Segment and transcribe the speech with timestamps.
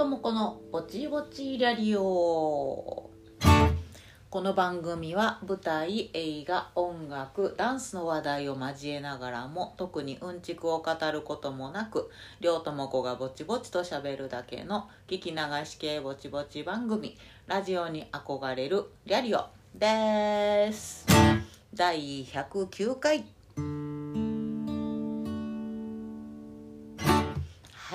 [0.00, 2.00] 智子のぼちぼちラリオ。
[2.00, 3.10] こ
[4.40, 12.10] の番組は舞台映画音楽ダンスの話題を交えながらも特にうんちくを語ることもなく
[12.40, 15.36] 両友子がぼちぼちとしゃべるだけの聞き流
[15.66, 21.06] し系ぼちぼち番組ラジオに憧れるリャリオです。
[21.74, 23.39] 第109回。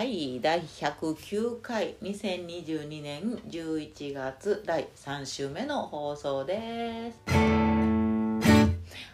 [0.05, 7.18] はい第109回2022年11月第3週目の放送です。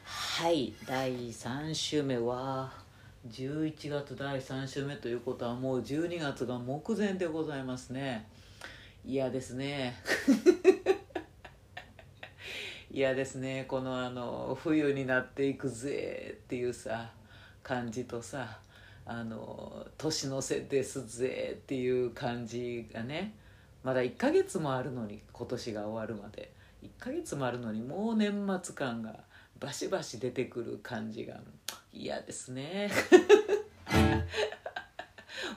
[0.04, 2.74] はい第3週目は
[3.30, 8.28] 11月第3週目ということはもう12月が目前でございますね。
[9.06, 9.96] 嫌ですね。
[12.92, 13.64] 嫌ですね。
[13.70, 17.14] このあの冬になっていくぜっていうさ
[17.64, 18.60] 感じとさ
[19.06, 23.34] あの年の瀬ですぜっていう感じがね
[23.84, 26.52] まだ1ヶ月もあるのに今年が終わるまで
[26.84, 29.16] 1ヶ月もあるのにもう年末感が
[29.60, 31.40] バシバシ出てくる感じが
[31.94, 32.90] 嫌ですね。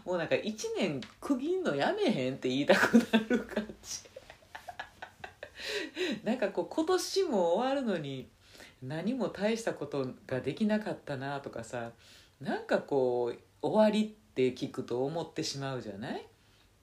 [0.04, 4.00] もうなんか1年区切んのやめへんって言いたくなる感じ。
[6.24, 8.28] なんかこう今年も終わるのに
[8.82, 11.92] 何も大したことができなかったなとかさ
[12.40, 16.26] なんかこう終わりって聞くと思ってしまうじゃない？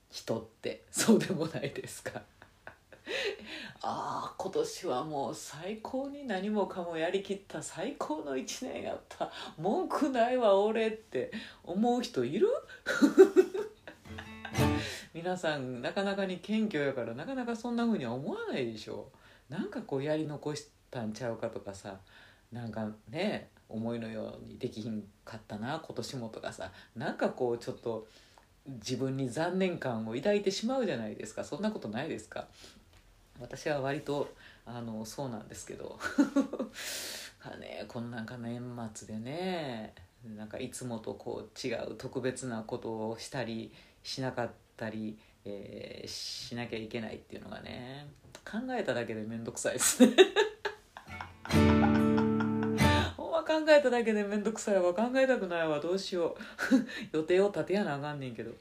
[0.10, 0.84] 人って。
[0.92, 2.22] そうでもないですか。
[3.84, 9.32] ああ今年はもう最高に何もかもやりきった最高の一年やった。
[9.58, 11.32] 文句ないわ俺って。
[11.64, 12.48] 思う人いる？
[15.14, 19.10] 皆さんなかなかに謙虚やからなかなかそんな風には思わないでしょ。
[19.50, 22.00] なんかこうやり残したんちゃうかとかさ。
[22.52, 26.72] なんかね思いのようにできひんかったな今年もとかさ。
[26.96, 28.08] なんかこうちょっと
[28.68, 31.44] 自分に残念感を抱いてしまうじゃないですか。
[31.44, 32.48] そんなことないですか？
[33.40, 34.34] 私は割と
[34.66, 36.00] あのそうなんですけど。
[37.60, 38.62] ねこのなんか年
[38.94, 39.96] 末でね
[40.38, 43.74] なんかいつもとこう違う特別なことをしたり
[44.04, 48.08] しなかったり、えー、しなきゃいけないっていうのがね
[48.46, 50.14] 考えただけで面倒くさいですね。
[53.52, 54.94] 考えただけで面倒くさいわ。
[54.94, 55.82] 考えたくないわ。
[55.82, 56.38] どうしよ
[57.12, 57.12] う。
[57.18, 58.54] 予定を立てやなあかんねんけど。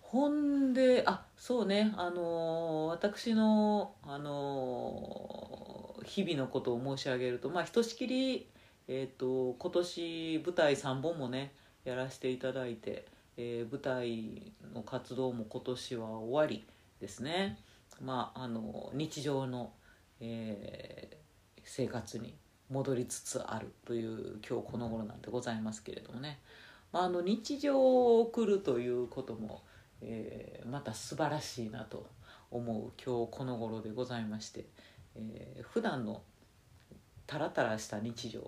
[0.00, 1.92] ほんであそうね。
[1.98, 8.48] あのー、私の、あのー、日々のことを申し上げるとまあひとしきり、
[8.88, 11.52] えーと、今年舞台3本もね
[11.84, 13.04] やらせていただいて、
[13.36, 16.66] え、舞台の活動も今年は終わり
[16.98, 17.58] ですね。
[18.00, 19.74] まああの日常の、
[20.20, 21.18] え、
[21.62, 22.38] 生活に
[22.70, 26.40] 戻りつつあるという今日この頃なんでございますけれどもね、
[26.92, 29.62] まあ、あの日常を送るということも
[30.02, 32.06] えー、また素晴らしいなと
[32.50, 34.66] 思う今日この頃でございまして、
[35.16, 36.22] えー、普段の
[37.26, 38.42] タラタラした日常っ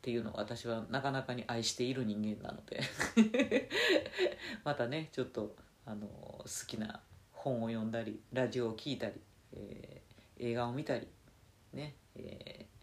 [0.00, 2.80] ていうのを私はなかなかに愛している人間なので
[4.64, 7.00] またねちょっとあの好きな
[7.32, 9.20] 本を読んだりラジオを聴いたり、
[9.52, 11.06] えー、映画を見たり
[11.72, 12.75] ね、えー、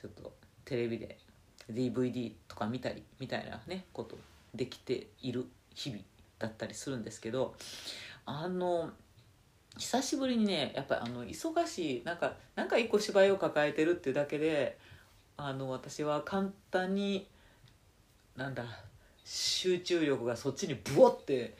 [0.00, 0.32] ちょっと
[0.64, 1.18] テレビで
[1.70, 4.16] DVD とか見たりみたいなねこと
[4.54, 6.02] できている日々
[6.38, 7.54] だったりするんですけど
[8.24, 8.90] あの
[9.76, 14.78] 久しぶりにねやっぱりあの忙しいなんかなんか一個芝居を抱えてるっていうだけで
[15.36, 17.26] あの私は簡単に
[18.36, 18.64] なんだ
[19.24, 21.56] 集中力がそっちにブワって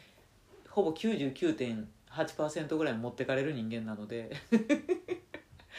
[0.68, 4.30] ほぼ99.8%ぐらい持ってかれる人間なので。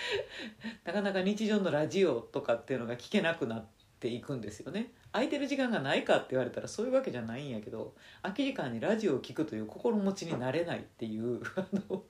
[0.85, 3.65] なかなか日常のラジオとかっていうのが聞けなくなっ
[3.99, 4.91] ていくんですよね。
[5.11, 12.03] 空いてる時間がないかって言われたらそういうわけじゃないんやけど空き時間にラジオを聴くという心持ちになれないっていうあの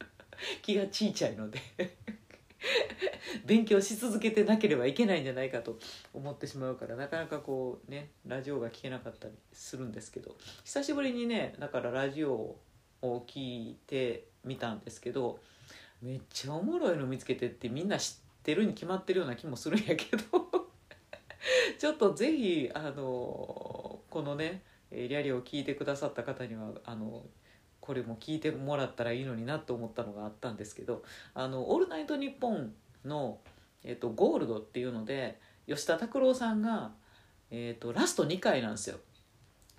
[0.60, 1.58] 気がちいちゃいので
[3.46, 5.78] 勉強し続けてなければいけないんじゃないかと
[6.12, 12.56] 思ってしまうからなかなかこうねラジオが聴けなかったりするんですけど久しぶりにねだからラジオ
[13.02, 15.40] を聞いてみたんですけど
[16.04, 20.22] めっちゃおもろいの見つけてってみんな知ってるに決まってるような気もするんやけど
[21.78, 24.62] ちょっとぜひあのこのね
[24.92, 27.24] リャリを聞いてくださった方にはあの
[27.80, 31.02] これも聞いてもらったらいいのになと思ったのがあったんですけど
[31.32, 32.74] 「あのオールナイトニッポン
[33.06, 33.40] の」
[33.82, 36.92] えっと、ゴールドっていうので吉田拓郎さんが、
[37.50, 38.98] えっと、ラスト2回なんですよ。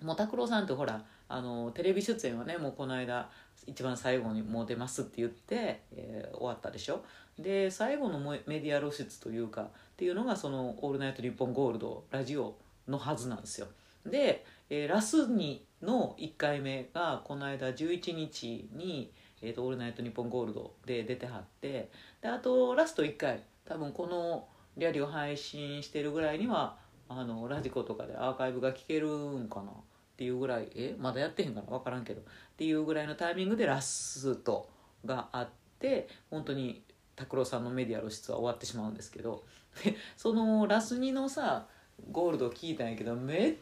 [0.00, 3.30] もう拓郎さんってほらあのテレビ出演はねもうこの間
[3.66, 7.04] 一番最後にもう出ますって言って、えー、終わったでしょ。
[7.38, 12.56] で最後のメディア露出というかっていうのがその「オールナイトニッポンゴールド」ラジオ
[12.88, 13.66] のはずなんですよ。
[14.06, 19.12] で、えーラス2の1回目がこの間11日に
[19.42, 21.90] 「えーとオールナイトニッポンゴールド」で出てはって
[22.20, 26.78] であとラスト1回多分このリャリを配信してるぐらいには
[27.08, 29.72] あのラジコとかでアーカイブが聞けるんかな。
[30.16, 32.22] っていうぐらいえまだやってへんかな分からんけど。
[32.22, 32.24] っ
[32.56, 34.66] ていうぐらいのタイミングでラスト
[35.04, 35.48] があっ
[35.78, 36.82] て本当に
[37.14, 39.44] 拓郎さんのメディア露出は終わってしまうんですけど。
[39.84, 41.66] でそのラス2のさ
[42.10, 43.54] ゴールドを聞いたんやけどめっ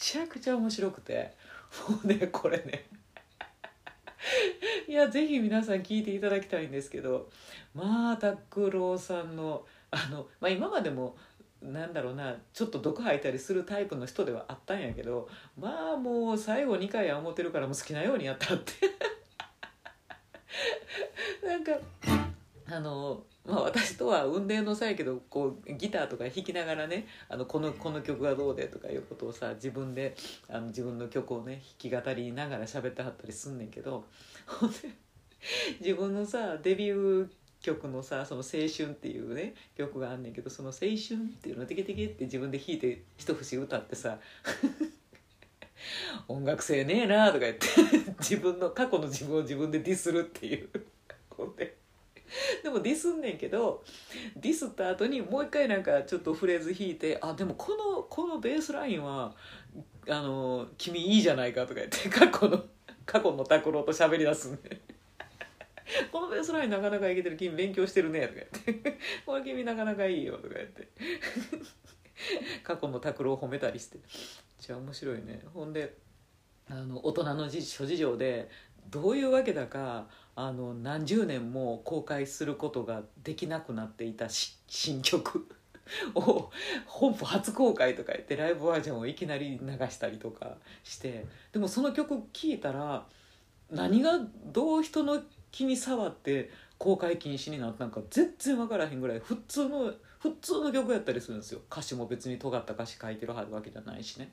[0.00, 1.36] ちゃくちゃ面白くて。
[1.88, 2.86] もうねこれね。
[4.88, 7.30] いやぜひ皆さん聞いていただきたいんですけど。
[7.72, 11.16] まあ拓郎さんのあの、まあ、今までも
[11.62, 15.28] なんだろうなちょっと毒吐いたりするタイプの人ではあったんやけど
[15.58, 18.72] まあもう最後2回は思ってるからもう好きなようにやったって。
[21.46, 21.72] なんか
[22.66, 30.14] あのまあ私とは運転の際やけどこうギターとか弾きながらねあのこのこの曲がどうでとかいうことをさ自分で
[30.48, 34.04] あの自分の曲をね弾き語りながら喋ってはったりすんねんけど
[34.46, 34.76] ほんで
[35.80, 37.28] 自分のさデビュー
[37.60, 40.96] 曲のさ「その青春」っていうね曲があんねんけどその「青春」っ
[41.40, 44.18] ていうのをテケテケって自分で弾いて一節歌ってさ
[46.28, 47.66] 音楽性ねえなとか言って
[48.18, 50.68] 自分の過去の自分を自分でディスるっていう
[51.56, 51.76] で
[52.62, 53.82] でもディスんねんけど
[54.36, 59.34] ディスった後にもう一回なんかちょっとフレーズ弾いて「あでもこのこのベースラインは
[60.08, 62.64] あの君いいじゃないか」とか言って過去の
[63.04, 64.80] 過去の拓郎と喋り出すんで。
[66.12, 67.36] このベースラインなかなかいけてる。
[67.36, 68.28] 君勉強してるね。
[68.28, 70.88] とか言って「これ君なかなかいいよ」とか言って。
[72.62, 73.98] 過去の拓郎を褒めたりして。
[74.58, 75.42] じゃあ面白いね。
[75.52, 75.96] ほんで
[76.68, 78.50] あの大人の諸事情で
[78.90, 85.48] どういうわけだかあの何十年も公開することができなくなっていた新曲。
[86.14, 86.50] を
[86.86, 91.26] 本邦初公開とか言ってライブバージョンをいきなり流したりとかして。
[91.52, 93.06] でもその曲聴いたら
[93.70, 94.20] 何が
[94.52, 101.60] どう人の気に障って公開禁止になったんか全然分からへんぐらい普通の普通の曲やったりするんですよ。
[101.70, 104.32] 歌詞も別に尖った歌詞書いてるはるわけじゃないしね。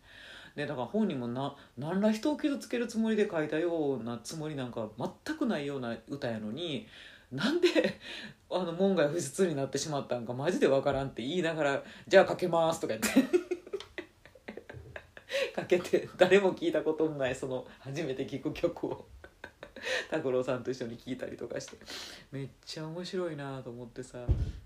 [0.56, 6.88] でだから本人もな何ら人を傷つけるつもりで書いたようなつもりなんか全くないような歌やのに
[7.32, 7.68] なんで
[8.50, 13.48] あの門外不出になってしまったんかマジで分からんって言いながら「じゃあかけます」とか言って。
[15.54, 19.08] かけて誰も聞いたことのないその初めて聴く曲を。
[20.10, 21.78] 拓郎さんと一緒に聴いたりとかして
[22.32, 24.20] めっちゃ面白いなと思ってさ。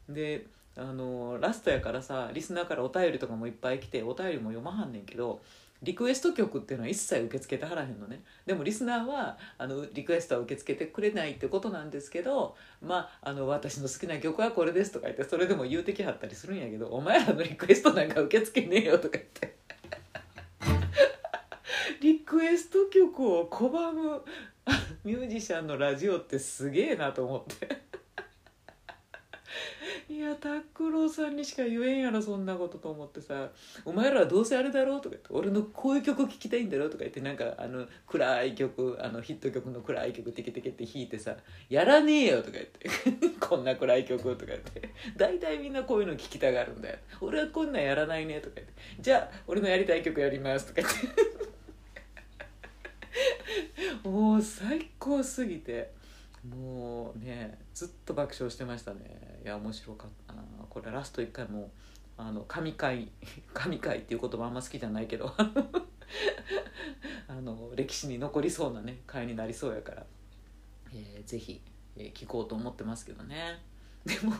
[0.09, 0.45] で
[0.77, 5.41] あのラストやからさリスナーからお便りとかもいっぱい来てお便りも読まはんねんけど
[5.83, 8.21] リクエスト曲っていうのは一切受け付けてはらへんのね。
[8.45, 19.55] でもリスナーはあのリクエストは受け付けてくれないってことなんですけどまああの私の好きな曲はこれですとか言ってそれでも言うてきはったりするんやけどお前らのリクエストなんか受け付けねえよとか言って。
[21.99, 24.21] リクエスト曲を拒む
[25.03, 27.81] ミュージシャンのラジオってすげえなと思って。
[30.07, 33.49] いや拓郎さんにしか言えんやろそんなことと思ってさ
[33.83, 41.35] 「お前らはどうせあれだろう?」とか言って「俺のこういう曲聴きたいんだろ?」とか言ってなんかあの暗い曲あのヒット曲の暗い曲テケテケって弾いてさ
[41.69, 42.89] 「やらねえよ」とか言って
[43.39, 44.89] 「こんな暗い曲」とか言って。
[45.17, 51.50] 大体みんなこういうの聴きたがるんだよ「俺はこんなんやらないね」とか言って「じゃあ俺のやりたい曲やります」とか言って。
[54.03, 55.99] もう最高すぎて。
[56.49, 59.39] もうねずっと爆笑してましたね。
[59.43, 60.41] いや面白かったな。
[60.69, 61.71] これラスト1回も
[62.17, 63.11] あの神回
[63.53, 65.33] 神回っていう言葉あんま好きじゃないけど。
[67.27, 70.05] あの歴史に残りそうなね回になりそうやから、
[70.91, 71.61] えー、ぜひ、
[71.95, 73.61] えー、聞こうと思ってますけどね。
[74.05, 74.33] でも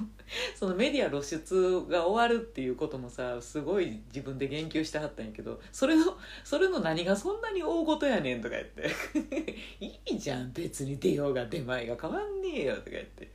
[0.55, 8.89] そのメディア露出が終わるっていうこともさすごい自分で言及してはったんやけどそれのそれの何がそんなに大事やねんとか言って
[9.79, 13.29] 「いいじゃん別に出ようが出まいが変わんねえよ」とか言って。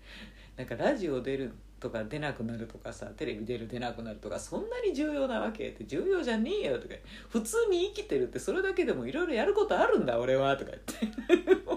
[0.57, 6.95] なんかラジオ出るとか出なくなるとかさテレビ出る出なくなるとかそんなに重要なわけって重要じゃねえよとか
[7.29, 11.77] 普通に生きてるってそれだけでもいろいろやることあるんだ俺はとか言って。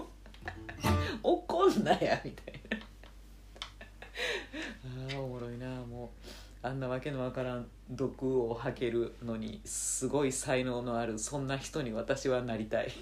[1.22, 2.59] 怒んなやみたいな。
[5.16, 5.66] あーおもろいな。
[5.86, 6.12] も
[6.62, 12.92] うあんなわけのわからん毒を吐けるのにすごい才能のあるそんな人に私はなりたい。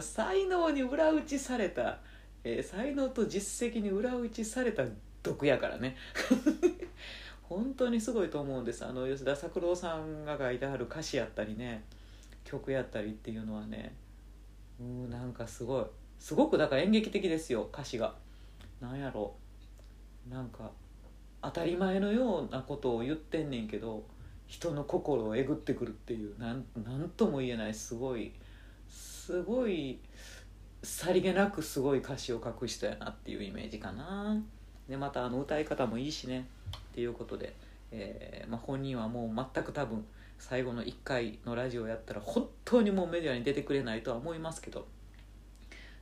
[0.00, 2.00] 才能に裏打ちされた、
[2.44, 4.84] えー才能と実績に裏打ちされた
[5.22, 5.96] 毒やからね。
[7.42, 8.84] 本当にすごいと思うんです。
[8.84, 11.84] あの吉田拓郎さんが書いてある歌詞やったりね
[12.44, 13.94] 曲やったりっていうのはね
[14.78, 15.84] うんなんかすごい。
[16.18, 18.14] すごくだから演劇的ですよ歌詞が。
[18.80, 19.34] なんやろ。
[20.28, 20.70] なんか
[21.42, 24.04] 当たり前のようなことを言ってんねんけど
[24.46, 28.32] 人の心をえぐってくるっていうなんなんとも言えないすごい
[28.88, 30.00] すごい
[30.82, 34.42] さりげなくすごい歌詞を書く人やなっていうイメージかな。
[34.88, 36.48] でまたあの歌い方もいいしね。
[36.90, 37.54] っていうことで、
[37.92, 40.04] えーまあ、本人はもう全く多分
[40.38, 44.86] 最後の1回のラジオやったら本当にもうメディアに出てくれないとは思いますけど。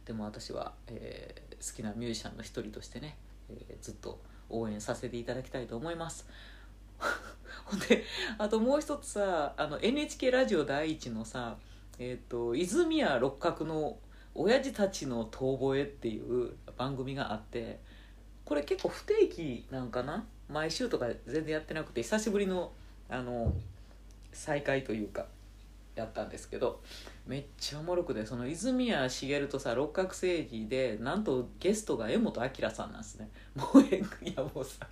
[0.07, 3.19] でも私は、えー、好きなミュージシャンの一人としてね、
[3.51, 6.27] えー、ずっと応援させていただきたいと思います。
[7.65, 8.05] ほんで
[8.39, 11.59] あともう一つさあの NHK ラジオ第一のさ
[11.99, 13.99] え、ー、と泉谷六角の
[14.35, 17.81] 「親父たちの遠吠え」っていう番組があって
[18.45, 20.27] これ結構不定期なんかな？
[20.49, 22.73] 毎週とか全然やってなくて久しぶりの
[23.09, 23.53] あの
[24.33, 25.27] 再会というか。
[25.99, 26.81] やったんですけど
[27.27, 33.29] めっちゃおもろくてその泉谷しげるとさ六角星児でなんとゲストが柄本明さんなんですね。
[33.55, 34.87] もうえいやもうさ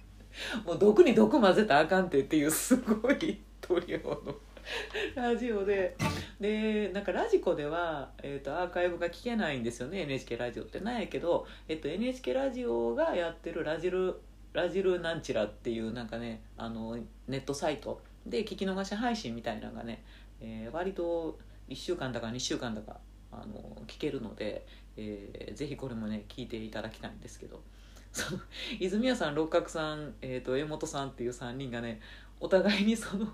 [0.64, 4.34] もう毒に毒混ぜたらあかんてっていうすごいトリオの
[5.14, 5.96] ラジオで。
[6.40, 10.80] でなんかラジコでは、えーと、アーカイブが聞けないんですよね NHK ラジオって。
[10.80, 14.20] なんやけど、えーと、NHK ラジオがやってるラジル
[14.52, 16.98] ラジルなんちらっていうなんかねあの
[17.28, 20.02] ネットサイトで聞き逃し配信みたいなのがね、
[20.48, 21.38] えー、割と
[21.68, 22.98] 1週間だか2週間だか
[23.32, 24.64] あの聞けるので、
[24.96, 27.60] えー、ぜひこれもね聞いていただきたいんですけど。
[28.16, 28.40] その
[28.80, 32.00] 泉谷さん六角さん、えーと、江本さんっていう3人がね
[32.40, 33.26] お互いにその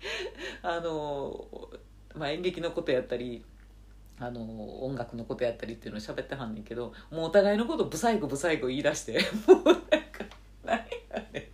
[0.62, 1.46] あの、
[2.14, 3.44] まあ、演劇のことやったり
[4.18, 10.24] あの音楽のことやったりっていうのを喋ってはんねんけどもうお互いのことブサイクブサイク言い出して もうなんか
[10.64, 10.84] 何や
[11.30, 11.50] ねんって。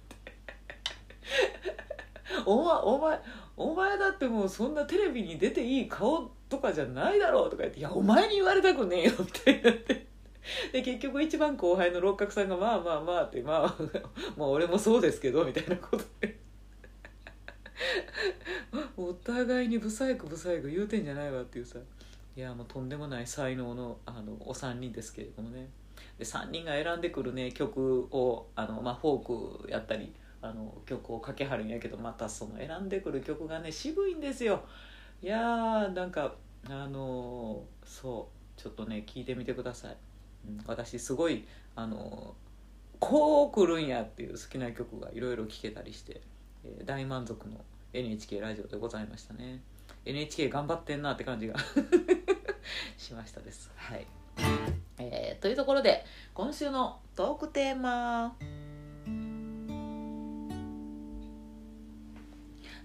[2.47, 3.21] お前お前
[3.61, 10.07] お前だってもうそんなテレビに出ていい顔とかじゃないだろうとか言って「いやお前に言われたくねえよ」みたいになって。
[10.73, 13.83] で結局一番後輩の六角さんが「まあまあまあ」って「まあ
[14.37, 16.39] まあ俺もそうですけど」みたいなことで
[18.97, 21.79] お互いにブサイクブサイク言うてんじゃないわっていうさ
[22.37, 25.69] いやもうとんでもない才能のあのお三人ですけれどもね
[26.19, 34.65] で3人が選んでくるね曲をあの、まあ、フォークやったりあの曲をかけはるんやけどまたその選んでくる曲がね渋いんですよ。
[35.23, 36.35] いやーなんか
[36.69, 39.97] あのー、そうちょっとね聞いてみてください、
[40.49, 46.23] うん、私すごいあのー、こう来るんやっていう好きな曲がいろいろ聴けたりして、
[46.65, 47.57] えー、大満足の
[47.93, 49.61] NHK ラジオでございましたね。
[50.05, 51.57] NHK 頑張ってんなって感じが
[52.97, 53.71] しましたです。
[53.77, 54.07] はい、
[54.99, 58.60] えー、というところで今週のトークテーマ。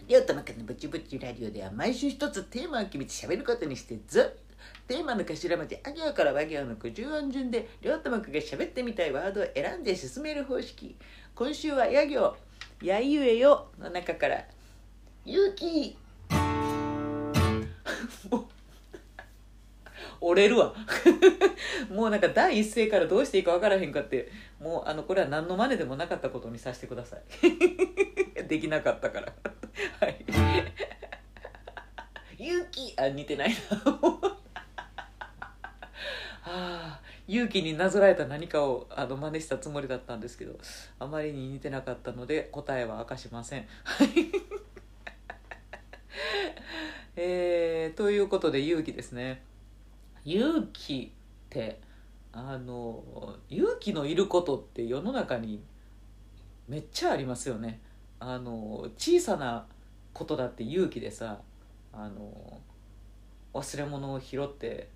[0.08, 4.46] りょうたまかのぼちぼちラジオでは毎週一つテーマを決めて喋ることにしてずっ
[4.88, 10.96] テーマの頭文字あ行から和行の九十音順でりょうたまくが喋ってみたいワードを選んで進める方式。
[11.34, 12.36] 今週はや行
[12.84, 14.46] やゆえよの中から
[15.26, 15.98] 勇気
[20.22, 20.74] 折れるわ
[21.90, 24.32] もうなんか第一声からどうしていいか分からへんかって
[24.62, 27.22] もうあのこれは何の真似でもなかったことにさせてください。
[28.48, 29.34] できなかったから。
[30.00, 30.26] はい。
[32.38, 32.94] 勇気？
[32.98, 33.56] あ似てないな。
[36.48, 40.60] あ勇気になぞらえた何かをあの真似したつもりだったんですけど
[41.00, 43.68] あまりに似てなかったので答えは明かしません。
[47.18, 49.44] えー、ということで勇気ですね。
[50.26, 51.80] 勇気って
[52.32, 55.64] あの勇気のいることって世の中に
[56.68, 57.80] めっちゃありますよね。
[58.28, 59.68] あの小さな
[60.12, 61.42] ことだって勇気でさ
[61.94, 62.60] あの
[63.54, 64.90] 忘れ物を拾って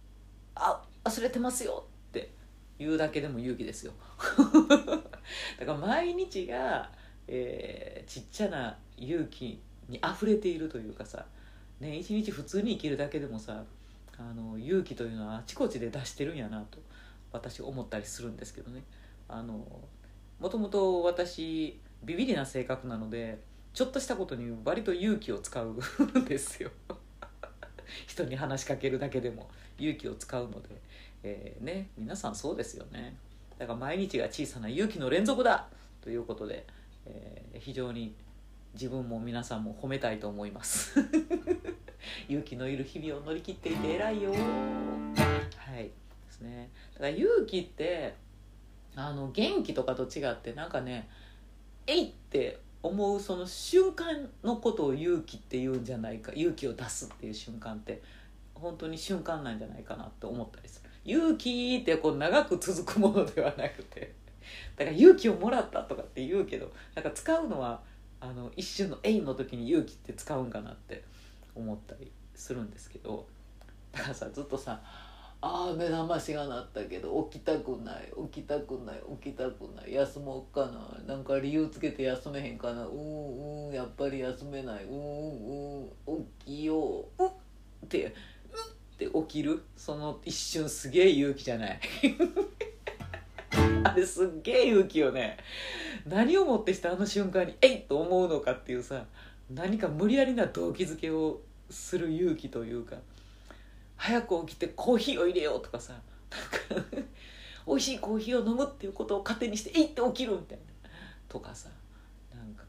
[0.56, 2.30] 「あ忘れてますよ」って
[2.78, 3.92] 言うだけでも勇気ですよ。
[5.60, 6.90] だから毎日が、
[7.28, 9.60] えー、ちっちゃな勇気
[9.90, 11.26] に溢れているというかさ、
[11.80, 13.62] ね、一日普通に生きるだけでもさ
[14.16, 16.78] あの勇気というのはあちこちで出してるんやなと
[17.30, 18.84] 私思ったりするんですけどね。
[19.28, 19.66] あの
[20.38, 23.38] もともと私ビビりな性格なので
[23.72, 26.70] ちょっとしたことに割と勇気を使うん ですよ。
[28.06, 30.68] 人に話しかけるだけでも勇気を使うので、
[31.22, 33.16] えー、ね皆さんそうですよね。
[33.58, 35.68] だから毎日が小さな勇気の連続だ！
[36.00, 36.66] ということで、
[37.06, 38.14] えー、非常に
[38.72, 40.98] 自分も皆さんも褒めたいと思います。
[42.28, 44.32] 勇気のいる日々を乗り切っていて偉いよ。
[44.32, 44.36] は
[45.78, 45.84] い。
[45.84, 45.92] で
[46.30, 46.70] すね。
[46.94, 48.14] だから勇気って
[48.96, 51.08] あの元気とかと違ってなんかね
[51.90, 58.00] えいって思うその瞬間のことを勇気って言うんじゃないか勇気を出すっていう瞬間って
[58.54, 64.12] 本当に瞬間なんじゃないかなって思ったりする勇気ってこう長く続くものではなくて
[64.76, 67.80] だから勇気をもらったとかって言うけどなんか使うのは
[68.20, 71.04] あの一瞬の「えい!」の時に勇気って使うんかなって
[71.54, 73.26] 思ったりするんですけど
[73.92, 74.80] だからさずっとさ
[75.42, 78.12] 「ああ目覚ましが鳴ったけど起きたくない。
[78.30, 79.00] 起きたくない。
[79.22, 79.94] 起きたくない。
[79.94, 80.98] 休もうかな。
[81.06, 82.84] なんか理由つけて休めへんかな。
[82.84, 84.84] うんうんやっぱり休めない。
[84.84, 87.24] うんうん起きよう。
[87.24, 87.30] うっ
[87.86, 88.14] ってうっっ
[88.98, 89.62] て起きる。
[89.76, 91.80] その一瞬すげえ勇気じゃない。
[93.82, 95.38] あれすっげえ勇気よね。
[96.06, 99.06] 何をもってしてあの瞬間に「えい!」と思うのかっていうさ
[99.50, 102.96] 何か無理やりな動機づけをする勇気というか。
[104.02, 105.92] 早く起きてコーヒーを入れようとかさ
[106.72, 106.96] なんか
[107.66, 110.90] 美味しいコーヒーを飲むっていうことを糧にして「えい!」って起きるみたいな
[111.28, 111.68] とかさ
[112.34, 112.64] なんか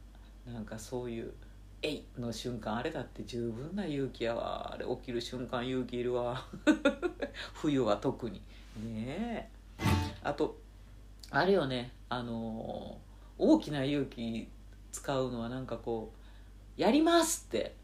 [0.46, 1.32] なんかそういう
[1.80, 4.72] 「えい!」の瞬間あれだって十分な勇気やわ。
[4.74, 6.44] あれ起きる瞬間勇気いるわ。
[7.54, 8.42] 冬は特に。
[8.84, 9.48] ね
[9.78, 9.84] え。
[10.22, 10.58] あと
[11.30, 11.92] あれよね。
[12.10, 14.46] あのー大きな勇気
[14.92, 16.18] 使うのはなんかこう
[16.80, 17.74] 「やります!」って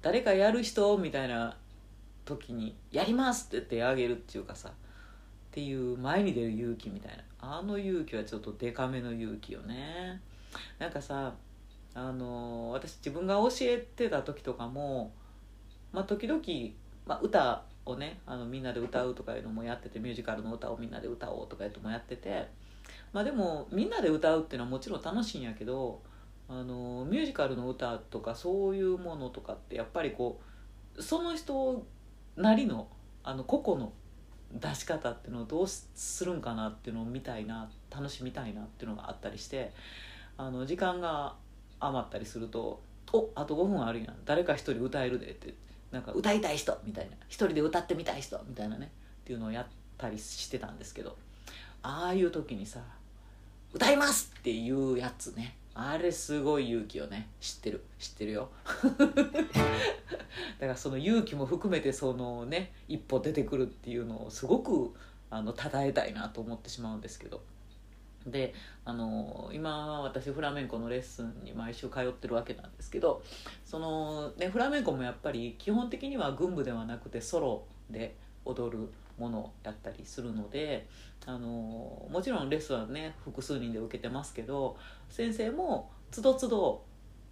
[0.00, 0.96] 誰かやる人？
[0.98, 1.58] みたいな
[2.28, 4.72] 時に「やります!」って手あげるっていうかさっ
[5.50, 10.20] ていう前に出る勇気みたいなあの勇気はちょっとデカめの勇気よね
[10.78, 11.34] なんかさ
[11.94, 15.12] あの私自分が教えてた時とかも
[15.92, 16.40] まあ時々、
[17.06, 22.46] まあ、歌をねあのみんなで歌うとかいうのもやっててミュージカルの歌をみんなで歌おうとかいうのもやってて
[23.12, 26.02] まあでもみんなで歌うっていうのはもちろん楽しいんやけど
[26.48, 30.40] あのミュージカルの歌とかそういうものとかってやっぱりこ
[30.96, 31.86] うその人
[32.38, 32.88] なりの
[33.24, 33.92] あの個々の
[34.52, 39.72] 出し方っていうのをどうするんかなっていうのを見たいな楽しみたいなっていうのがあったりして
[40.38, 41.34] あの時間が
[41.80, 42.80] 余ったりすると
[43.12, 45.52] 「おあと5分あるやん誰か一人歌えるで」って
[45.90, 48.90] なんか歌いたい人みたいな一人で歌ってみたい人みたいなね
[49.22, 49.66] っていうのをやっ
[49.98, 51.16] たりしてたんですけど
[51.82, 52.80] ああいう時にさ
[53.74, 57.28] 「歌います!」っていうやつねあれすごい勇気よね。
[57.40, 57.84] 知ってる。
[58.00, 58.50] 知ってるよ。
[60.58, 64.92] だからその勇気も含めてそのね一歩出てくるっていうのをすごく
[65.30, 67.42] あの称えたいなと思ってしまうんですけど。
[68.26, 68.52] で
[68.84, 73.22] あの今私フラメンコのレッスンに毎週通ってるわけなんですけど
[73.64, 78.88] その、ね、フラメンコもやっぱり基本的には軍部ではなくてソロで踊る
[79.18, 80.86] ものやったりするので
[81.26, 84.76] あのもちろんレッスンはね複数人で受けてますけど
[85.08, 86.84] 先生もつどつど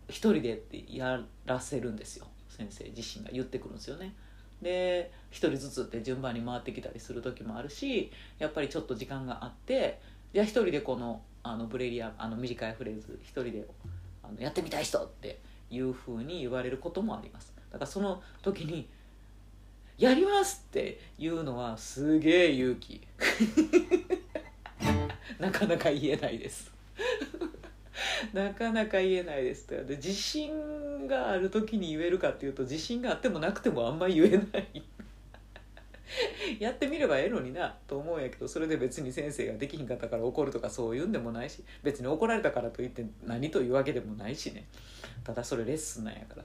[0.08, 4.14] 一人でってやらせるんですよ先生自身が言ってくるんですよね。
[4.62, 10.00] で一人ずつって順番に回ってきたりする時もあるしやっぱりちょっと時間があって
[10.32, 13.66] じゃあ一人でこのあのブレリアあの短いフレーズ一人で
[14.22, 18.88] あのやってみたい人っていうふうに言われることもありますだからその時に
[19.98, 23.06] 「やります!」っていうのはすげえ勇気。
[25.38, 26.72] なかなか言えないです。
[28.32, 34.82] なかなか言えないですで自信がある時に言えるかっていうと自信があってもなくてもあんま言えない。
[36.60, 44.66] やってみればええのになと思うんやけどそれで別に先生ができひんかったから怒るとかそういうんでもないし別に怒られたからといって何というわけでもないしね。
[45.24, 46.42] ただそれレッスンなんやから。
[46.42, 46.44] っ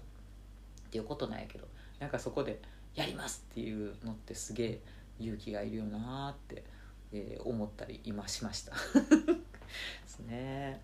[0.92, 1.68] ていうことなんやけど。
[2.00, 2.60] なんかそこで
[2.96, 4.82] 「やります!」っていうのってすげえ
[5.20, 6.64] 勇気がいるよなーって、
[7.12, 8.72] えー思ったり今しました
[9.04, 10.82] ですね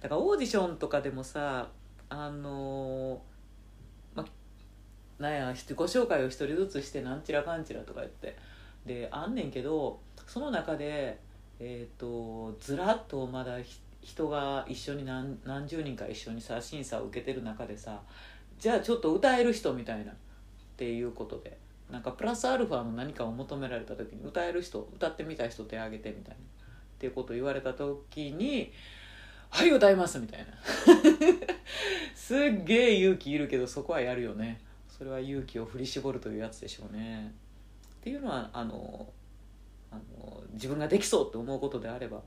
[0.00, 1.70] だからオーディションとかでもさ
[2.08, 4.24] あのーま
[5.18, 8.36] なんや自己紹介を一人ずつしてなんちらかんちらとか言って
[8.84, 11.20] であんねんけどその中で
[11.58, 13.56] えっ、とずらっとまだ
[14.02, 18.02] 人が一緒に何何十人か一緒にさ審査を受けてる中でさ
[18.58, 20.14] じゃあちょっと歌える人みたいな
[20.76, 21.56] っていうことで
[21.90, 26.38] なんかプラスアルファの何かを求められた時に歌える人歌ってみたい人手挙げてみたいなっ
[26.98, 28.72] ていうことを言われた時に
[29.48, 30.46] 「はい歌います」みたいな。
[32.14, 34.60] すっげえ勇気いるけどそこはやるよね。
[34.88, 37.32] それは勇気を振り絞るというやつでしょうね。
[38.00, 39.08] っていうのはあの
[39.90, 42.20] あの自分ができそうって思うことであれば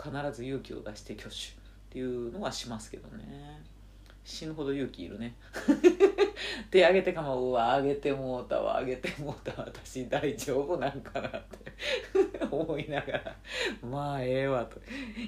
[0.00, 1.38] 必ず勇気を出して挙手っ
[1.90, 3.62] ていうのはしますけどね。
[4.24, 5.34] 死ぬほど勇気いるね。
[6.70, 11.72] 手挙げてかもうわ上げてもうたわ上げてもうた私大丈夫なんかなって。
[12.50, 13.36] 思いながら。
[13.82, 14.80] まあええわと。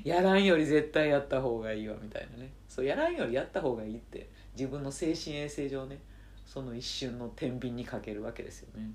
[0.04, 2.50] やらんより絶対やった方がいいわみたいなね。
[2.68, 4.28] そうやらんよりやった方がいいって。
[4.54, 5.98] 自分の精神衛生上ね。
[6.46, 8.90] その一瞬の天秤にかけるわけですよね。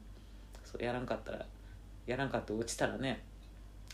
[0.64, 1.46] そうやらんかったら
[2.06, 3.24] やらんかって落ちたらね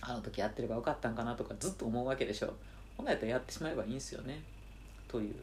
[0.01, 2.53] あの時やってればよかったんかなとかずっと思うわけでしょ。
[2.97, 4.43] ほんなやったらやってしまえばいいんすよね。
[5.07, 5.35] という。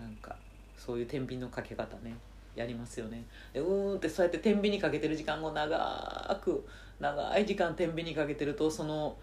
[0.00, 0.36] なんか
[0.76, 2.16] そういう天秤のかけ方ね。
[2.56, 3.24] やりますよね。
[3.52, 6.66] でうーんってそうやって天秤にかけてる時間を長く
[6.98, 9.16] 長い時間天秤にかけてるとその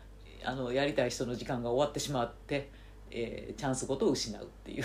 [0.43, 2.69] あのやりたい人の時間が終わってしまって
[3.11, 4.83] えーチャンスごと失うっていう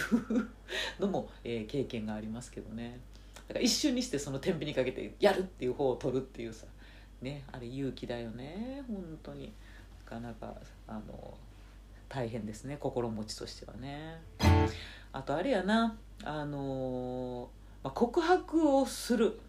[0.99, 2.99] のも、えー経験がありますけどね。
[3.49, 6.67] だから一瞬にしてその天秤にかけてやるっていう方を取るっていうさ
[7.21, 8.83] ねあれ勇気だよね。
[8.89, 9.53] 本当に。
[10.05, 10.55] なかなか
[10.87, 11.35] あの
[12.09, 12.77] 大変ですね。
[12.79, 14.21] 心持ちとしてはね。
[15.13, 17.51] あとあれやなあの
[17.83, 19.41] まあ、告白をする。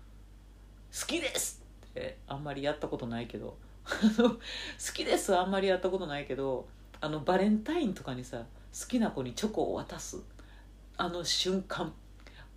[0.91, 3.58] 好きですってあんまりやったことないけど。
[3.86, 4.38] 好
[4.93, 6.67] きですはあんまりやったことないけど
[7.02, 8.45] あのバレンタインとかにさ
[8.80, 10.21] 好きな子にチョコを渡す。
[10.97, 11.93] あの瞬間。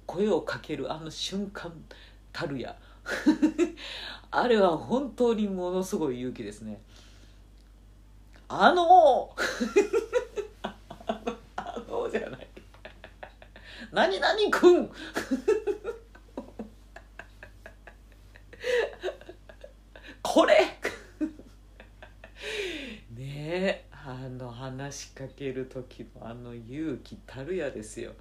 [0.06, 1.72] 声をかけるあの瞬間
[2.32, 2.76] たるや。
[4.30, 6.80] あれは本当にものすごい勇気ですね。
[8.48, 9.34] あの
[11.56, 12.48] あのじゃない
[13.96, 14.90] 何々くん
[20.20, 20.54] これ。
[23.14, 28.12] ねえあの話しかける時のあの勇気たるやですよ。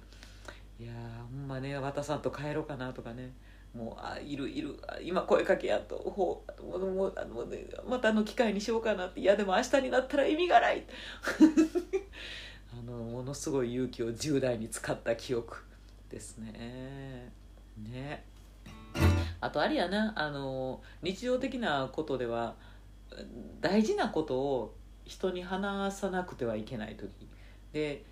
[0.80, 0.92] いや
[1.30, 3.34] ほんまね和田さんと帰ろうかなとかね。
[3.74, 4.78] もうあいるいる。
[5.02, 5.96] 今声かけやと。
[5.98, 9.20] ほうもうもうあの、ね、またあの機会にしようかなって。
[9.20, 10.86] いやでも明日になったら意味がない。
[12.72, 15.65] あのものすごい勇気を10代に使った記憶。
[16.10, 17.32] ですね。
[17.76, 18.24] ね。
[19.40, 22.56] あとあれやなあの日常的なことでは
[23.60, 27.10] 大事なことを人に話さなくてはいけない時。
[27.72, 28.04] で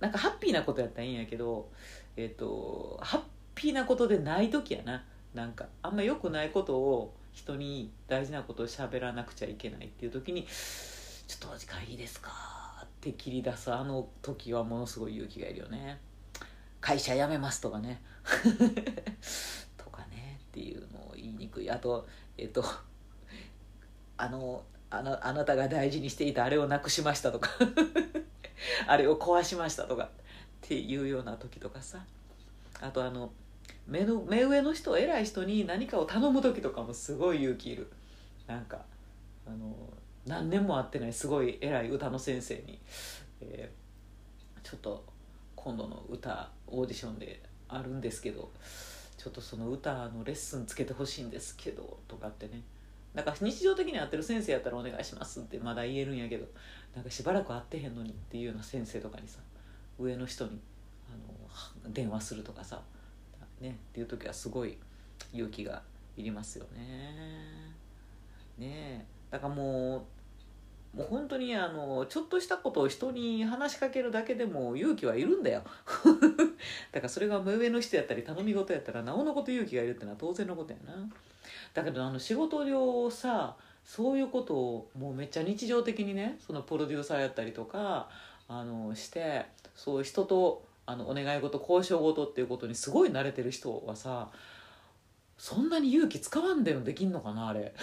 [0.00, 1.70] なんかハッピーなことやったらいいんやけど
[2.16, 3.20] えっ、とハッ
[3.54, 5.04] ピーなことでない時やな。
[5.34, 12.32] なんかあんま良くないことを人に大事なことを喋らなくちゃいけないっていう時に「ちょっとお時間いいですか?」
[12.82, 16.00] って切り出すあの時はものすごい勇気がいるよね。
[16.86, 18.00] 会社辞めますとかね。
[19.76, 21.68] とかねっていうのを言いにくい。
[21.68, 22.06] あと
[22.38, 22.62] えっ、と
[24.16, 27.50] あのあのあなたが大事にしていたあれをなくしましたとか。
[28.86, 30.04] あれを壊しましたとか。
[30.04, 30.08] っ
[30.60, 32.04] ていうような時とかさ。
[32.80, 33.32] あとあの
[33.88, 37.90] 目の目上の人偉い人に何かを頼む時とかもすごい勇気いる。
[38.46, 38.84] なんか
[39.44, 39.74] あの
[40.24, 42.78] 何年も会ってないすごい偉い歌の先生に、
[43.40, 43.86] えー
[44.66, 45.04] ちょっと
[45.66, 48.52] 今度の歌オーディションであるんですけど
[49.18, 52.62] ちょっとその歌のレッスンつけてほしいんですけどとかってね。
[53.14, 56.46] なんか日常的に会ってる先生やったらお願いしますってまだ言えるんやけど
[56.94, 59.40] なんかしばらく会ってへんのにっていうような先生とかにさ
[59.98, 60.60] 上の人に
[61.08, 62.80] あの電話するとかさ
[63.60, 64.78] ねっていう時はすごい
[65.32, 65.82] 勇気が
[66.16, 67.74] いりますよね。
[68.56, 69.04] ねえ。
[69.32, 70.02] だからもう
[70.94, 75.62] もう本当にあのちょっとしたことを人に話しかけるだけでも勇気はいるんだよ。
[76.92, 80.94] だからそれが目上の人やったり頼み事やったらなおのこと勇気がいるってのは当然のことやな。
[81.74, 88.08] だけどあの仕事上さそういうことをもうめっちゃ日常的にねそのプロデューサーやったりとか
[88.48, 94.28] あのしてそう人とあのお願い事交渉事っていうことにすごい慣れてる人はさ
[95.38, 97.74] そんなに勇気使わんでもできんのかなあれ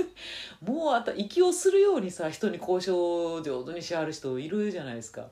[0.64, 5.28] もうあと息をするようにさ人に交渉上手にしはる人いるじゃないですか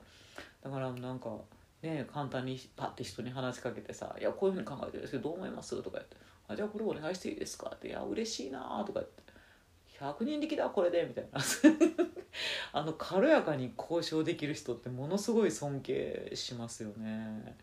[0.61, 1.35] だからなんか
[1.81, 6.15] ね簡単にパッて人に話しかけてさ「いやこういうふうに考えてるんですけどどう思います?」とか言って
[6.47, 9.23] 「あじゃあこれお願いしていいですか?」って「いや嬉しいな」とか言って
[9.99, 11.39] 「100人力だこれで」みたいな
[12.73, 17.55] あの軽やかに交渉できる人ってものすごい尊敬しますよね。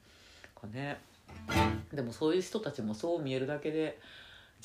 [0.55, 1.01] かね
[1.93, 3.99] でもそういう人たちもそう見えるだけで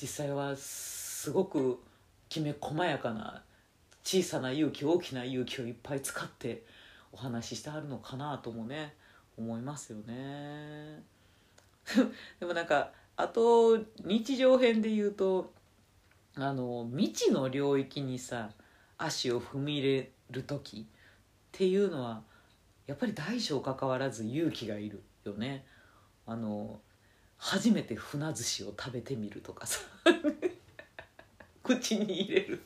[0.00, 1.80] 実際はすごく
[2.28, 3.42] きめ細やかな
[4.04, 6.64] 小さな勇気大きな勇気をいっぱい使って
[7.12, 8.94] お話ししてはるのかなともね
[9.36, 11.02] 思いますよね。
[12.40, 15.52] でもなんかあと日常編で言うと
[16.36, 18.50] あの未知の領域にさ
[18.98, 20.96] 足を踏み入れる時っ
[21.52, 22.22] ていうのは
[22.86, 25.64] やっぱり大小関わらず勇気がいるよね。
[26.26, 26.80] あの
[27.38, 29.80] 初めて船寿司を食べてみるとかさ。
[31.62, 32.60] 口に入れる。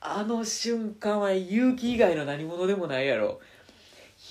[0.00, 3.40] あの瞬間は勇気以外の何者でもないやろ。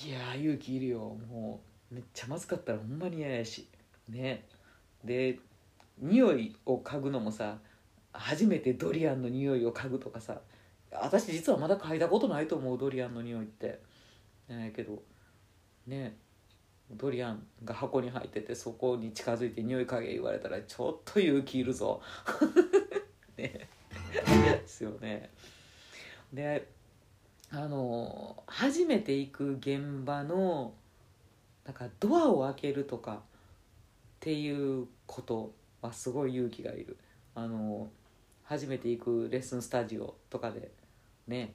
[0.04, 1.16] いや勇気いるよ。
[1.30, 1.60] も
[1.90, 3.68] うめっちゃまずかったらほんまに嫌やし。
[4.08, 4.46] ね。
[5.04, 5.38] で
[5.98, 7.58] 匂いを嗅ぐのもさ
[8.12, 10.40] 初めてドリアンの匂いを嗅ぐとかさ。
[10.90, 13.80] 私実はまだ嗅いだことないと思うドリアンの匂いって。
[14.48, 15.02] ねけど。
[15.86, 16.16] ね。
[16.90, 22.00] ドリアンが箱に入っててそこに近づいて匂い嗅げ言われたらちょっと勇気いるぞ。
[23.36, 23.68] ね。
[24.12, 25.30] ですよね。
[26.32, 26.68] で
[27.50, 30.74] あの初めて行く現場の
[31.64, 33.18] なんかドアを開けるとかっ
[34.20, 36.96] ていうことはすごい勇気がいる。
[37.34, 37.90] あの
[38.44, 40.70] 初めて行くレッスンスタジオとかで
[41.26, 41.54] ね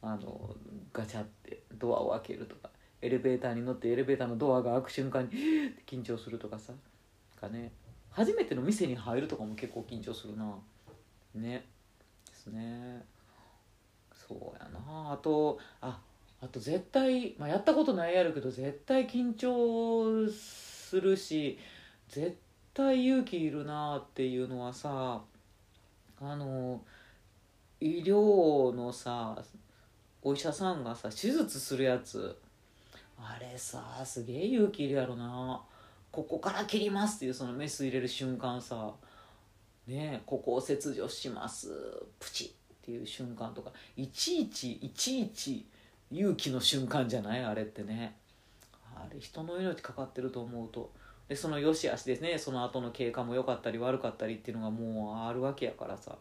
[0.00, 0.56] あの
[0.92, 2.73] ガチャってドアを開けるとか。
[3.04, 6.72] エレベーターに乗ってエレベーターのドアが開く瞬間にって緊張するとかさ。
[7.40, 7.72] かね。
[8.10, 10.54] 初めての店に入るとかも結構緊張するな。
[11.34, 11.64] ね。
[12.26, 13.04] ですね。
[14.14, 15.12] そうやな。
[15.12, 16.00] あとあ
[16.40, 21.58] あと絶対、まあ、やったことないやるけど絶対緊張するし
[22.08, 22.36] 絶
[22.74, 25.22] 対勇気いるなっていうのはさ
[26.20, 26.82] あの
[27.80, 29.42] 医療のさ
[30.22, 32.36] お医者さんがさ手術するやつ
[33.18, 35.60] あれさすげえ勇気いるやろな。
[36.10, 38.92] ここから切りますっていうそのメス入れる瞬間さ。
[39.86, 41.68] ねここを切除します
[42.18, 43.72] プチっていう瞬間とか。
[43.96, 45.66] いちいちいちいち
[46.10, 47.44] 勇気の瞬間じゃない？
[47.44, 48.16] あれってね。
[48.94, 50.90] あれ人の命かかってると思うと。
[51.28, 52.38] でその良し悪しですね。
[52.38, 56.16] その後の経過も良かったり悪かったりっていうのがもうあるわけやからさ。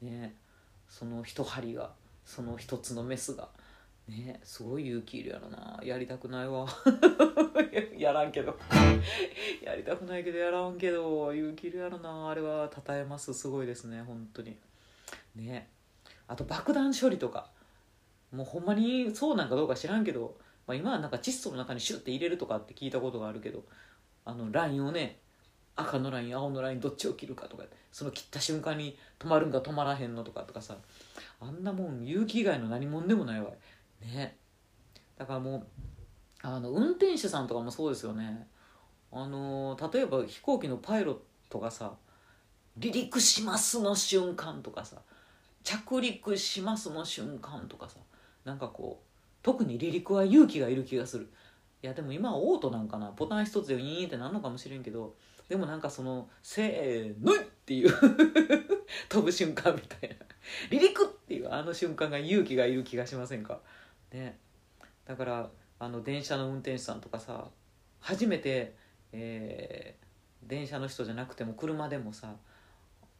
[0.00, 0.34] ね
[0.88, 1.92] その一針が
[2.24, 3.48] その一つのメスが。
[4.10, 5.80] ねすごい勇気いるやろな。
[5.82, 6.66] やりたくないわ。
[7.96, 8.58] やらんけど。
[9.62, 11.32] やりたくないけどやらんけど。
[11.32, 12.28] 勇気いるやろな。
[12.30, 12.68] あれは。
[12.68, 13.32] たたえます。
[13.32, 14.02] すごいですね。
[14.02, 14.56] 本当に。
[15.36, 15.68] ね。
[16.26, 17.50] あと爆弾処理とか。
[18.32, 23.64] もうほんまにそうなんかどうか知らんけど、まあ、今はなんか窒素の中にシュッて入れるとかって聞いたことがあるけど。
[24.24, 25.18] あのラインをね
[25.76, 27.64] 赤のライン青のラインどっちを切るかとか。
[27.92, 30.76] その切った瞬間に止まるんか止まらへんのとかとかさ。
[31.40, 33.50] あんなもん勇気以外の何もんでもないわ。
[34.00, 34.36] ね。
[35.16, 35.66] だからもう
[36.42, 38.48] あの運転手さんとかもそうですよね。
[39.12, 41.94] あの例えば飛行機のパイロットがさ
[42.80, 45.02] 「離陸します」の瞬間とかさ
[45.64, 47.98] 「着陸します」の瞬間とかさ
[48.44, 49.06] なんかこう
[49.42, 51.30] 特に離陸は勇気がいる気がする。
[51.82, 53.10] いやでも今はオートなんかな。
[53.12, 55.14] ボタン一つでウィーンってなんのかもしれんけど
[55.48, 57.92] でもなんかその「せーの!」っていう
[59.08, 60.16] 飛ぶ瞬間みたいな。
[60.70, 63.60] 離陸っていうあの瞬間が勇気がいる気がしませんか？
[64.12, 64.38] ね。
[65.06, 67.48] だからあの電車の運転手さんとかさ
[68.00, 68.74] 初めて、
[69.12, 70.00] えー
[70.48, 72.34] 電車の人じゃなくても車でもさ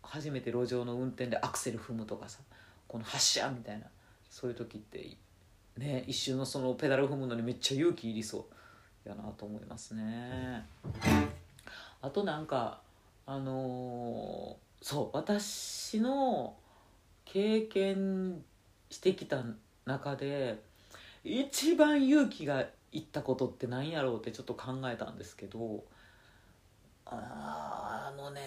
[0.02, 2.40] 初めて路上の運転でアクセル踏むとかさ
[2.88, 3.84] この発車みたいな
[4.30, 5.16] そういう時って
[5.76, 8.44] ね一瞬のそのペダル踏むのにめっちゃ勇気いりそう。
[9.08, 10.64] やなと思いますね。
[12.02, 12.80] あとなんか
[13.26, 16.54] あのーそう私の
[17.26, 18.42] 経験
[18.88, 19.44] してきた
[19.84, 20.58] 中で
[21.24, 25.84] 一番勇気がいったことって何やろうってちょっと考えたんですけど
[27.06, 28.40] あのね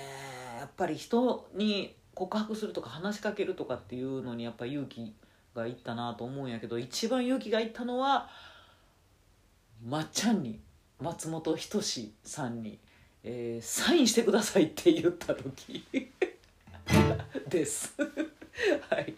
[0.59, 5.13] やっぱり人に告白するとか話しかけるとかっていうのにやっぱ勇気
[5.55, 8.29] がいったなと思うんやけど一番勇気がいったのは
[9.85, 10.59] まっちゃんに
[10.99, 12.79] 松本人志さんに、
[13.23, 15.85] えーサインしてください」って言った時
[17.49, 17.93] です。
[18.89, 19.13] はい。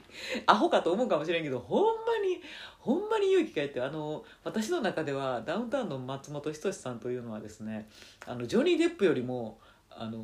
[0.45, 1.91] アホかと思うかもしれんけどほんま
[2.26, 2.41] に
[2.80, 7.89] ほんまに勇気がいってあの私の中ではダウンタウンの松本人志さんというのはですね
[8.26, 10.24] あのジョニー・デップよりもあの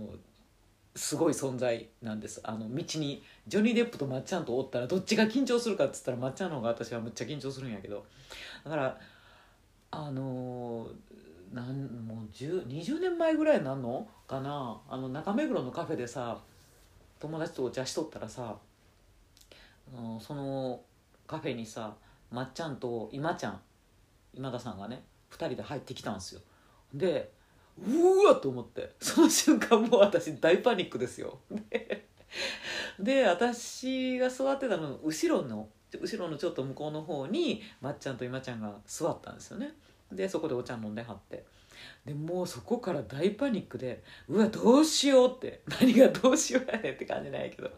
[0.95, 2.41] すごい存在なんです。
[2.43, 8.05] あの道にジョニー・デップとまっちゃんとおったらどっちが緊張するかっつったらまっちゃんの方が私はむっちゃ緊張するんやけど。
[8.63, 8.97] だから
[9.91, 10.87] あの
[11.53, 14.07] なんもう20年前ぐらいなんの？
[14.27, 14.79] かな？
[14.89, 16.39] あの中目黒のカフェでさ
[17.19, 18.55] 友達とお茶しとったらさ
[20.19, 20.81] その
[21.27, 21.95] カフェにさ
[22.29, 23.59] まっちゃんと今ちゃん
[24.33, 26.41] 今田さんがね2人で入ってきたんですよ。
[26.93, 27.31] で
[27.85, 31.39] うわっと思ってその瞬間もう私大パニックですよ。
[31.71, 32.07] で
[32.99, 35.67] で私が座ってたの後ろの
[35.99, 39.73] 後ろのちょっと向こうの方にまっちゃんと今ちゃんが座ったんですよね。
[40.11, 41.45] でそこでお茶飲んではって。
[42.05, 47.71] でもうそこから大パニックでうわどうしようって何がどうしようやねんって感じなんやけど。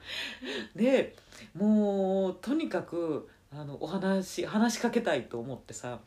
[0.75, 1.15] で
[1.55, 5.99] もうとにかくあのお話話しかけたいと思ってさ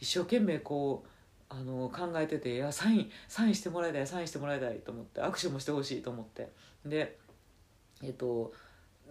[0.00, 1.08] 一生懸命こう
[1.48, 6.48] あの考えてていやサインサインしてもらいたいサインしてもらいたいと思って握手もしてほしいと思って。
[6.84, 7.18] で
[8.02, 8.52] えっと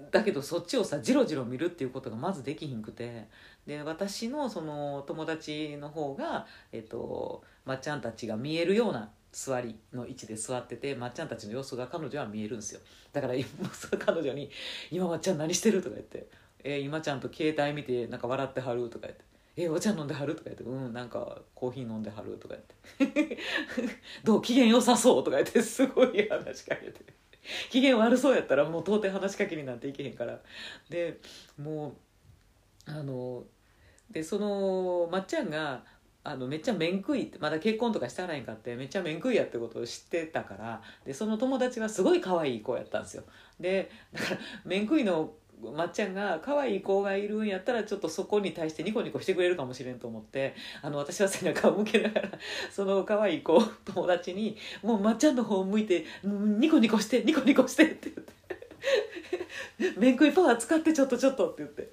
[0.10, 3.28] だけどそっちをさジロジロ見るっていうことがまずできひんくて
[3.72, 12.82] で私のその友達の方が、えっと、まっちゃんたちが見えるような座りの位置で座っててまっちゃんたちの様子が彼女は見えるんですよ
[13.14, 13.34] だから
[13.98, 14.52] 彼女に
[14.92, 16.28] 「今まっちゃん何してる?」とか言って
[16.66, 19.24] 「えー今ちゃんと携帯見てなんか笑ってはる?」とか言って
[19.56, 22.56] 「えお茶飲んではる?」とか言って「うんなんかコーヒー飲んではる?」とか
[23.00, 23.38] 言って
[24.26, 27.00] 「どう機嫌良さそう?」とか言ってすごい話しかけて。
[27.72, 30.40] 機嫌悪そうやったらもう到底話しかけになんていけへんから
[30.90, 31.20] で
[31.58, 31.94] もう
[32.86, 33.44] あの
[34.12, 35.84] でそのまっちゃんが
[36.24, 43.24] あのめっちゃ面食いってまだ結婚とかしてはらへんかってめっちゃ面食いやってことを知ってたからでその友達はすごい可愛い子やったんですよ
[43.60, 45.32] でだから面食いの
[45.76, 52.30] まっちゃんが可愛い子がいるんやったらちょっとそこに対してニコニコしてくれるかもしれんと思ってあの私は背中を向けながら
[52.72, 58.41] その可愛い子友達に「もうまっちゃんの方を向いてニコニコしてニコニコして」って言って。
[59.98, 61.92] 面食いパワー使ってちょっとちょっとって言って。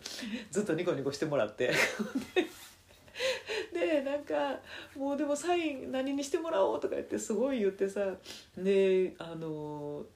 [0.50, 1.72] ずっとニコニコしてもらって。
[3.72, 4.60] でなんか
[4.96, 8.14] もうでもサイン何にしてもらおうとか言ってすごい言ってさ。
[8.56, 10.06] であの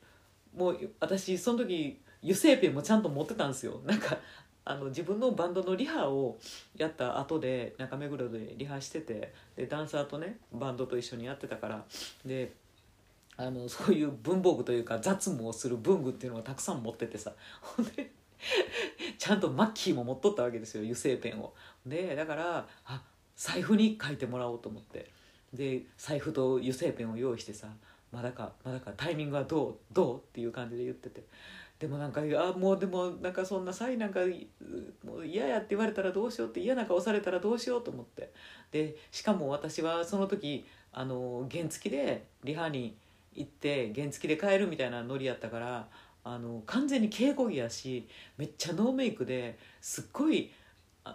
[0.54, 3.80] もう私その時油性ペンもちゃんと持ってたんですよ。
[3.84, 4.18] なんか
[4.64, 6.38] あの自分のバンドのリハを
[6.76, 11.84] やった後で中目黒でリハしててでダンサーとねバンドと一緒にやってたから。
[12.24, 12.52] で
[13.36, 17.32] あのそういう文房具というか雑務をする文具っていうのがたくさん持っててさ。
[17.60, 18.10] ほんで
[19.18, 21.54] ちゃんとマッキーも持っとったわけですよ油性ペンを。
[21.86, 23.02] でだからあ
[23.36, 25.10] 財布に書いてもらおうと思って。
[25.52, 27.68] で財布と油性ペンを用意してさ
[28.10, 31.24] まだかまだかタイミングはどうどうっていう感じで言ってて。
[31.78, 34.20] でもなんかあもうでもなんかそんなサイなんか
[35.04, 38.32] もう嫌やって言われたらどうしようって嫌な顔されたらどうしようと思って。
[38.70, 42.96] でしかも私はその時あの原付でリハに
[43.34, 45.88] 行って原付で帰るみたいなノリやったから
[46.24, 50.52] あの完全に稽古着やしめっちゃノーメイクですっごい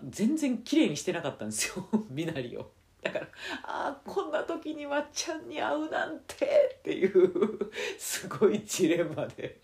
[0.10, 2.72] 全然綺麗にしてなかったんですよ 身なりを。
[3.02, 3.28] だから
[3.64, 9.60] ああこんな時にまっちゃんに会うなんてっていうすごいジレンマで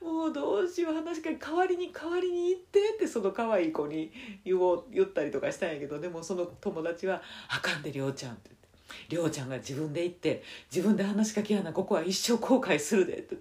[0.00, 4.12] もうどうしよう話しかけ代わりに代わりに行ってってその可愛い子に
[4.44, 8.61] 言おう言ったりとかしたんやけどでもその友達は「あかんでりょうちゃん」って。
[9.08, 10.42] りょうちゃんが自分で行って
[10.74, 13.36] 自分で話しかけやなここは一生後悔するでって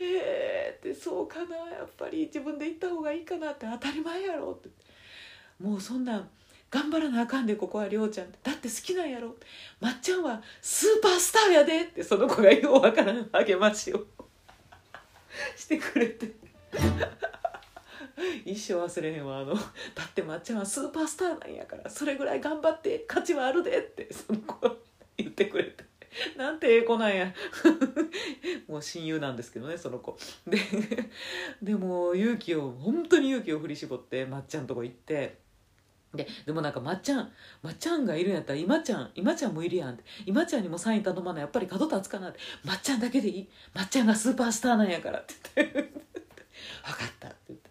[0.00, 4.68] えーってそうかなやっぱり自分で行った方がいいかなって当たり前やろって。
[5.60, 6.28] もうそんなん
[6.70, 9.34] 頑張らなあかんでここはりょうちゃんだって好きなんやろ。
[9.80, 14.06] まっちゃんはスーパースターやでってその子がようわからん励ましを。
[15.56, 16.32] してくれて。
[18.44, 19.54] 一生忘れへんわあの。
[19.54, 19.60] だ
[20.06, 24.68] ってまっちゃんはスーパースターなんやからそれぐらい頑張って価値はあるでってその子
[25.22, 25.84] 言ってくれて。
[26.36, 27.32] なんてええ子なんや。
[28.66, 30.18] もう親友なんですけどねその子。
[30.46, 30.58] で
[31.62, 35.38] でも勇気を本当に勇気を振り絞ってまっちゃんとこ行って。
[36.12, 37.30] ででもなんかまっちゃん
[37.62, 40.02] まっちゃんがいるんやったら今ちゃん今ちゃんもいるやんって。
[40.26, 42.40] 今ちゃんにもサイン頼まないやっぱり角立つかなって。
[42.64, 43.48] まっちゃんだけでいい。
[43.72, 45.74] まっちゃんがスーパースターなんやからって言って。
[45.74, 45.92] 分か
[47.06, 47.70] ったって言って。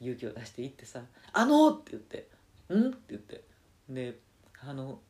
[0.00, 1.00] 勇気を出して行ってさ
[1.32, 2.28] 「あの!」って言って
[2.74, 3.44] 「ん?」って言って。
[3.88, 4.18] で
[4.60, 5.00] あの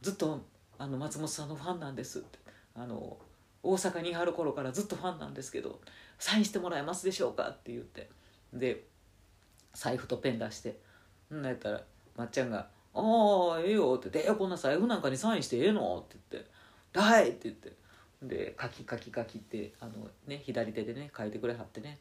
[0.00, 0.44] ずっと
[0.78, 2.38] あの松本さんのファンなんですって。
[2.74, 3.18] あの
[3.62, 5.80] 大阪にいはる頃からずっとファンなんですけど
[6.18, 8.08] サインしてもらえますでしょうかって言って。
[8.52, 8.84] で
[9.74, 10.78] 財布とペン出して
[11.32, 11.82] んなやったら
[12.16, 14.10] まっちゃんが「ああええよ」って。
[14.10, 16.50] 言って「えこんな財布なんかにサインしてええの?」って言って
[16.98, 17.72] 「はい」って言って。
[18.22, 21.98] で「書き書き書き」ってあの、ね、左手でね書いてくれはってね。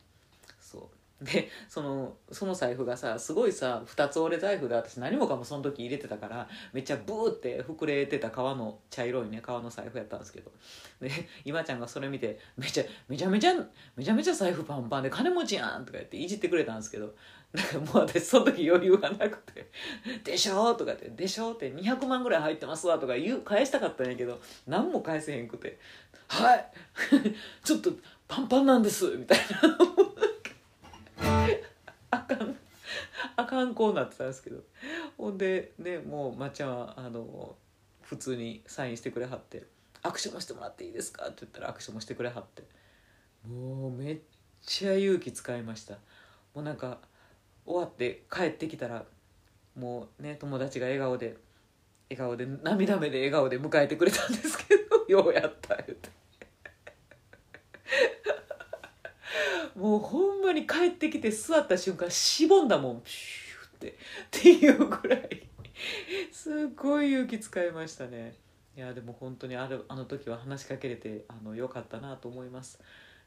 [0.60, 0.97] そう。
[1.22, 10.52] でそのその財布がさすごいさ二つ折れ財布で私何もかもその時入れてたからめっちゃブーって膨れてた革の茶色いね革の財布やったんですけど
[11.02, 11.10] で
[11.44, 13.54] 今ちゃんがそれ見てめちゃめちゃめちゃ
[13.96, 17.16] めちゃめちゃ財布パンパンで金持ちやんとか言っていじってくれたんですけど
[17.52, 19.72] なんかもう私その時余裕がなくて
[20.24, 25.80] 「でしょ?」とかって「でしょ?」って200万ぐらい入ってますわとか言う返したかったんやけど何も返せへんくて
[26.30, 26.72] 「はい
[27.64, 27.92] ちょっと
[28.28, 29.78] パンパンなんです」みたいな。
[32.10, 32.56] あかん
[33.36, 34.62] あかんこうなってたんですけど
[35.18, 37.56] ほんでねもうまっちゃんはあの
[38.02, 39.66] 普通にサインしてくれはって
[40.04, 42.64] 「握手もしてもらっていいですか?」って言ったら握手もしてくれはって
[43.48, 44.20] もうめっ
[44.62, 45.96] ちゃ勇気使いました
[46.54, 47.00] もうなんか
[47.66, 49.06] 終わって帰ってきたら
[49.76, 51.38] もうね友達が笑顔で
[52.10, 56.17] 笑顔で涙目で笑顔で迎えてくれたんですけど「ようやった」言って。
[59.78, 63.02] もうほんまに帰ってきて座った瞬間しぼんだもん。
[63.04, 63.90] ピューって。
[63.90, 63.94] っ
[64.32, 65.48] ていうぐらい。
[66.32, 68.36] すっごい勇気使いましたね。
[68.76, 72.80] いやでも本当にあるあの時は話しかけれてあのよかったなと思います、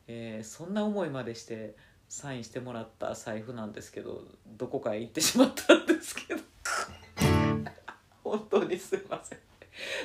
[0.06, 1.74] えーそんな思いまでして
[2.08, 6.40] サインしてもらった財布なんですけどどこかへ行ってしまったんですけど。
[8.22, 9.38] 本当にすいません。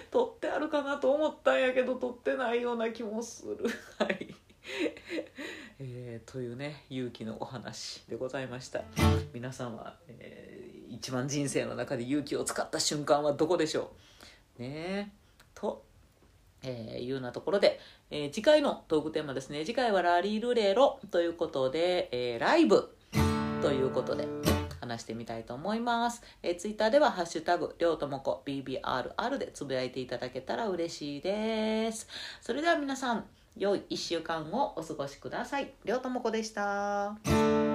[0.10, 3.66] 取ってあるかなと思ったんやけど取ってないような気もする。
[4.00, 4.36] はい。
[5.80, 8.84] えーというね勇気のお話でございました
[9.34, 13.92] 皆さんは、えー一番人生の中で勇気を使った瞬間はどこでしょ
[14.58, 14.62] う？
[14.62, 15.08] ねえ
[15.54, 15.84] と、
[16.64, 22.96] えーいうようなところで、えー次回のトークテーマですね次回はラリルレロということで、えーライブ
[23.62, 24.28] ということで
[24.80, 26.22] 話してみたいと思います。
[26.44, 32.08] えー、ツイッターでは、ハッシュタグ、りょうともこ BBRR でつぶやいていただけたら嬉しいです。
[32.40, 33.26] それでは皆さん、
[33.58, 35.74] 良い1週間をお過ごしください。
[35.84, 37.75] りょうともこでした。